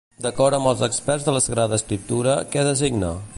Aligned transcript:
D'acord 0.25 0.57
amb 0.57 0.69
els 0.71 0.81
experts 0.87 1.27
de 1.27 1.35
la 1.35 1.41
Sagrada 1.47 1.79
Escriptura, 1.81 2.39
què 2.55 2.65
designa? 2.71 3.13